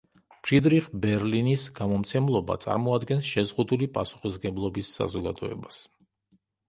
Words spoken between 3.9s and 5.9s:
პასუხისმგებლობის საზოგადოებას.